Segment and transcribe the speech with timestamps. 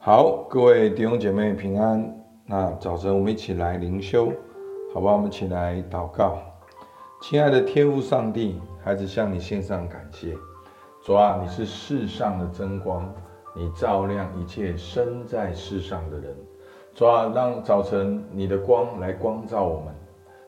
[0.00, 2.24] 好，各位弟兄姐妹平安。
[2.46, 4.32] 那早晨我们一起来灵修，
[4.94, 5.12] 好吧？
[5.12, 6.38] 我们一起来祷告。
[7.20, 10.36] 亲爱的天父上帝，孩子向你献上感谢。
[11.04, 13.12] 主啊，你是世上的真光，
[13.56, 16.32] 你照亮一切生在世上的人。
[16.94, 19.92] 主啊，让早晨你的光来光照我们，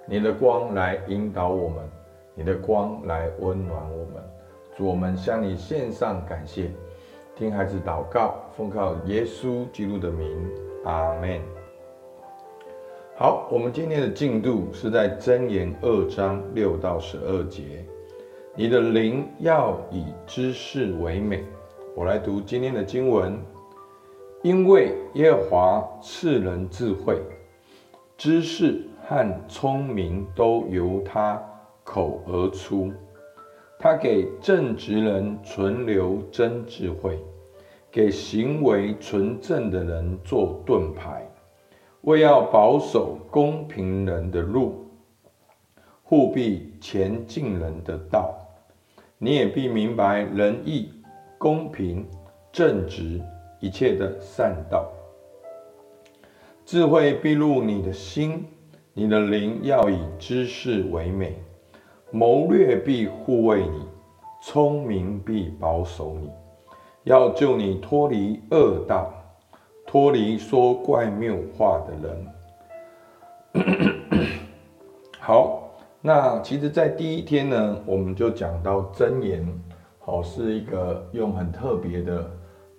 [0.06, 1.84] 你的光来引导我们，
[2.36, 4.22] 你的光来温暖我们。
[4.76, 6.70] 主，我们向你献上感谢。
[7.34, 8.29] 听孩子祷告，
[8.60, 10.28] 奉靠耶稣基督的名，
[10.84, 11.40] 阿门。
[13.16, 17.82] 好，我们今天的进度是在箴言二章六到十二节。
[18.54, 21.42] 你的灵要以知识为美。
[21.96, 23.40] 我来读今天的经文。
[24.42, 27.18] 因为耶和华赐人智慧，
[28.18, 31.42] 知识和聪明都由他
[31.82, 32.92] 口而出。
[33.78, 37.18] 他给正直人存留真智慧，
[37.90, 41.26] 给行为纯正的人做盾牌，
[42.02, 44.86] 为要保守公平人的路，
[46.02, 48.36] 护庇前进人的道。
[49.18, 50.90] 你也必明白仁义、
[51.38, 52.06] 公平、
[52.52, 53.20] 正直。
[53.62, 54.90] 一切的善道，
[56.64, 58.42] 智慧必入你的心，
[58.94, 61.36] 你的灵要以知识为美，
[62.10, 63.84] 谋略必护卫你，
[64.42, 66.30] 聪明必保守你，
[67.04, 69.12] 要救你脱离恶道，
[69.86, 72.26] 脱离说怪谬话的人。
[75.18, 79.46] 好，那其实，在第一天呢，我们就讲到真言，
[79.98, 82.30] 好，是一个用很特别的。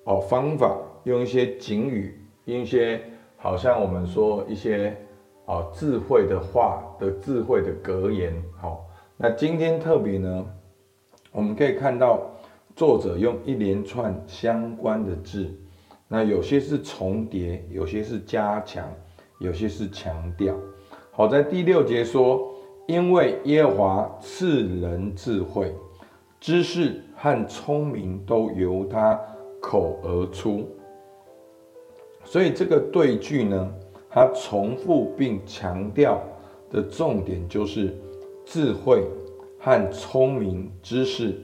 [0.03, 3.02] 哦，方法用一些警语，用一些
[3.38, 4.97] 好像我们说一些
[5.45, 8.33] 哦智慧的话的智慧的格言。
[8.59, 10.45] 好，那今天特别呢，
[11.31, 12.19] 我们可以看到
[12.75, 15.50] 作者用一连串相关的字，
[16.08, 18.88] 那有些是重叠，有些是加强，
[19.39, 20.55] 有些是强调。
[21.11, 22.52] 好，在第六节说，
[22.88, 25.73] 因为耶和华赐人智慧、
[26.39, 29.20] 知识和聪明，都由他。
[29.64, 30.67] 口而出，
[32.23, 33.71] 所以这个对句呢，
[34.09, 36.20] 它重复并强调
[36.71, 37.95] 的重点就是
[38.43, 39.05] 智慧
[39.59, 41.39] 和聪明知识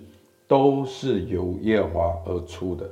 [0.48, 2.90] 都是由耶和华而出的。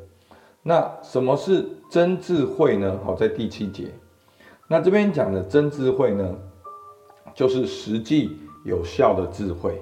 [0.61, 2.99] 那什么是真智慧呢？
[3.03, 3.89] 好，在第七节，
[4.67, 6.35] 那这边讲的真智慧呢，
[7.33, 9.81] 就是实际有效的智慧。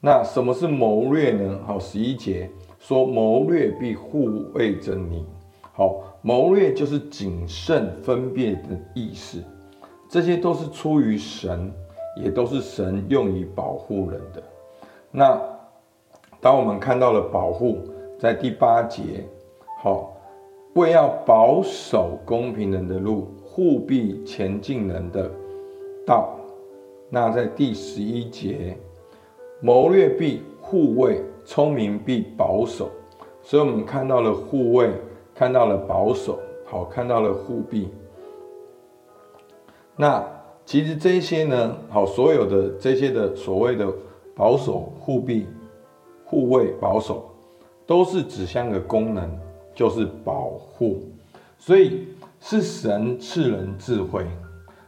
[0.00, 1.60] 那什么是谋略呢？
[1.66, 2.50] 好，十一节。
[2.80, 5.24] 说谋略必护卫着你，
[5.72, 9.40] 好，谋略就是谨慎分辨的意思，
[10.08, 11.72] 这些都是出于神，
[12.16, 14.42] 也都是神用以保护人的。
[15.12, 15.40] 那
[16.42, 17.78] 当我们看到了保护，
[18.18, 19.24] 在第八节，
[19.80, 20.12] 好，
[20.74, 25.30] 为要保守公平人的路，护庇前进人的
[26.04, 26.36] 道。
[27.08, 28.76] 那在第十一节，
[29.60, 31.22] 谋略必护卫。
[31.44, 32.88] 聪明必保守，
[33.42, 34.92] 所以我们看到了护卫，
[35.34, 37.88] 看到了保守，好，看到了护庇。
[39.96, 40.24] 那
[40.64, 43.92] 其实这些呢，好，所有的这些的所谓的
[44.36, 45.48] 保守、护庇、
[46.32, 47.30] 护卫、保守，
[47.86, 49.30] 都是指向的功能，
[49.74, 51.02] 就是保护。
[51.58, 52.08] 所以
[52.40, 54.24] 是神赐人智慧，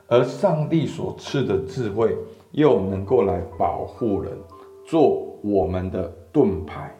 [0.08, 2.16] 而上帝所赐的智慧
[2.52, 4.32] 又能够来保护人，
[4.86, 6.90] 做我们的盾牌。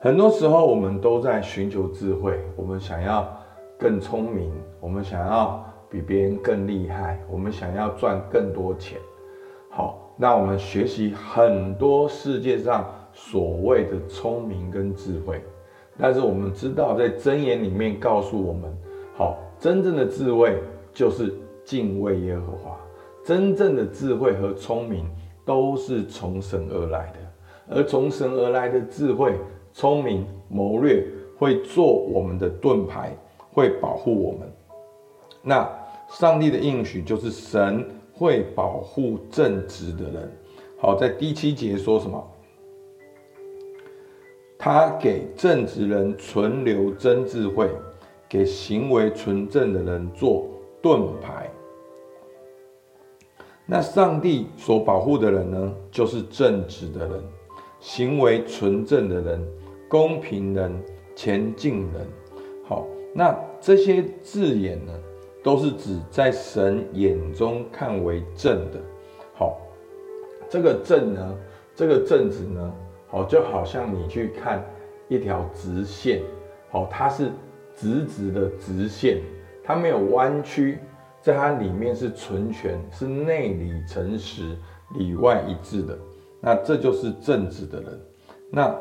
[0.00, 3.28] 很多时候，我们都在寻求智慧，我们想要
[3.78, 4.50] 更聪明，
[4.80, 8.98] 我们想要比别人更厉害，我们想要赚更多钱。
[10.18, 15.42] 好，那我们学习很多世界上所谓的聪明跟智慧，
[15.98, 18.62] 但是我们知道，在箴言里面告诉我们，
[19.16, 20.58] 好，真正的智慧
[20.92, 21.34] 就是
[21.64, 22.76] 敬畏耶和华，
[23.24, 25.06] 真正的智慧和聪明。
[25.48, 29.32] 都是从神而来的，而从神而来的智慧、
[29.72, 31.02] 聪明、谋略，
[31.38, 33.16] 会做我们的盾牌，
[33.50, 34.46] 会保护我们。
[35.40, 35.66] 那
[36.10, 37.82] 上帝的应许就是神
[38.18, 40.38] 会保护正直的人。
[40.76, 42.20] 好，在第七节说什么？
[44.58, 47.70] 他给正直人存留真智慧，
[48.28, 50.48] 给行为纯正的人做
[50.82, 51.48] 盾牌。
[53.64, 57.22] 那上帝所保护的人呢，就是正直的人，
[57.78, 59.40] 行为纯正的人，
[59.88, 60.72] 公平人，
[61.14, 62.06] 前进人。
[62.64, 62.84] 好，
[63.14, 64.92] 那这些字眼呢，
[65.42, 68.80] 都是指在神眼中看为正的。
[69.34, 69.60] 好，
[70.48, 71.34] 这个正呢，
[71.74, 72.72] 这个正直呢，
[73.06, 74.64] 好，就好像你去看
[75.08, 76.22] 一条直线，
[76.70, 77.30] 好，它是
[77.74, 79.20] 直直的直线，
[79.62, 80.78] 它没有弯曲，
[81.20, 84.56] 在它里面是纯全，是内里诚实，
[84.96, 85.96] 里外一致的。
[86.40, 88.00] 那这就是正直的人。
[88.50, 88.74] 那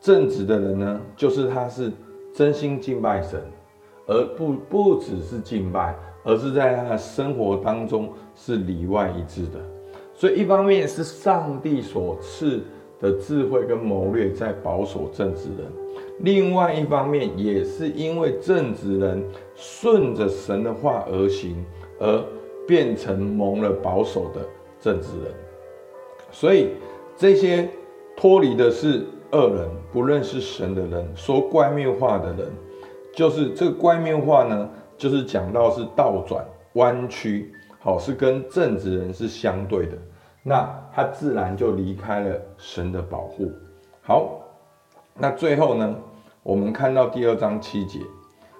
[0.00, 1.92] 正直的人呢，就是他是
[2.34, 3.40] 真心敬拜神，
[4.12, 9.58] 而不不只是敬拜，而是在他的生活当中是里外一致的。
[10.14, 12.60] 所以一方面是上帝所赐
[13.00, 15.66] 的智慧跟谋略在保守正直人，
[16.20, 19.24] 另外一方面也是因为正直人
[19.54, 21.64] 顺着神的话而行，
[21.98, 22.22] 而
[22.68, 24.40] 变成蒙了保守的
[24.78, 25.32] 正直人。
[26.30, 26.68] 所以
[27.16, 27.68] 这些
[28.16, 32.52] 脱离的是恶人，不认识神的人，说怪面话的人，
[33.14, 36.44] 就是这个怪面话呢，就是讲到是倒转
[36.74, 39.96] 弯曲，好，是跟正直人是相对的，
[40.42, 43.50] 那他自然就离开了神的保护。
[44.02, 44.40] 好，
[45.18, 45.94] 那最后呢，
[46.42, 48.00] 我们看到第二章七节，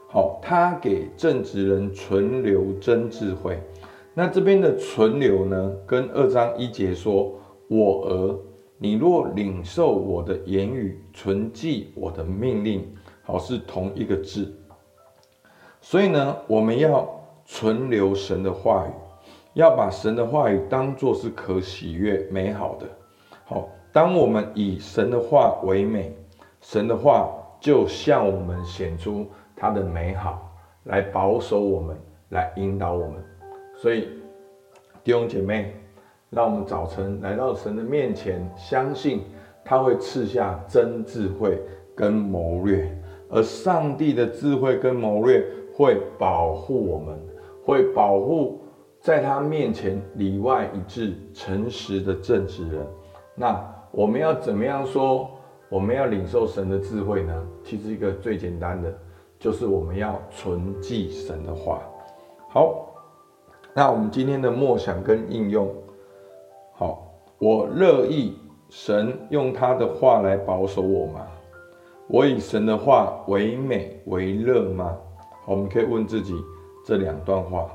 [0.09, 3.59] 好，他给正直人存留真智慧。
[4.15, 7.35] 那这边的存留呢，跟二章一节说。
[7.69, 8.39] 我儿，
[8.77, 12.87] 你若领受我的言语，存记我的命令，
[13.23, 14.53] 好，是同一个字。
[15.81, 17.09] 所以呢，我们要
[17.45, 18.93] 存留神的话语，
[19.55, 22.87] 要把神的话语当作是可喜悦、美好的。
[23.45, 26.17] 好，当我们以神的话为美，
[26.61, 27.31] 神的话
[27.61, 29.27] 就向我们显出
[29.57, 30.53] 它的美好，
[30.85, 31.97] 来保守我们，
[32.31, 33.25] 来引导我们。
[33.77, 34.09] 所以
[35.05, 35.75] 弟兄姐妹。
[36.35, 39.23] 让我们早晨来到神的面前，相信
[39.63, 41.61] 他会赐下真智慧
[41.95, 42.91] 跟谋略，
[43.32, 45.43] 而上帝的智慧跟谋略
[45.75, 47.19] 会保护我们，
[47.64, 48.61] 会保护
[49.00, 52.87] 在他面前里外一致、诚实的正直人。
[53.34, 53.58] 那
[53.90, 55.31] 我们要怎么样说？
[55.70, 57.46] 我们要领受神的智慧呢？
[57.64, 58.93] 其实一个最简单的，
[59.38, 61.81] 就是我们要存记神的话。
[62.50, 62.93] 好，
[63.73, 65.75] 那我们今天的默想跟应用。
[66.75, 68.37] 好，我乐意
[68.69, 71.26] 神用他的话来保守我吗？
[72.12, 74.94] 我以神的话为美为乐吗？
[75.47, 76.35] 好，我们可以问自己
[76.85, 77.67] 这两段话。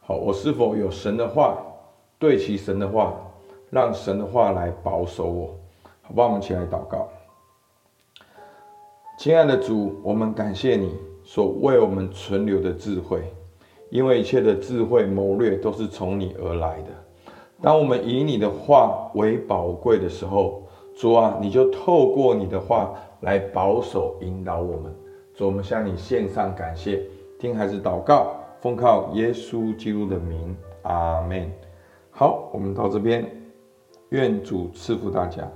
[0.00, 1.56] 好，我是否有神的话，
[2.18, 3.14] 对齐神的话，
[3.70, 5.56] 让神的话来保守我？
[6.02, 7.08] 好吧，我们一起来祷告。
[9.20, 10.92] 亲爱的主，我们感谢你
[11.22, 13.22] 所为我们存留的智慧，
[13.90, 16.88] 因为一切的智慧谋略都是从你而来的。
[17.62, 20.65] 当我们以你的话为宝贵的时候，
[20.96, 24.92] 主啊，你就透过你的话来保守引导我们。
[25.34, 27.02] 主，我们向你献上感谢，
[27.38, 31.52] 听孩子祷告，奉靠耶稣基督的名，阿门。
[32.10, 33.30] 好，我们到这边，
[34.08, 35.46] 愿主赐福大家。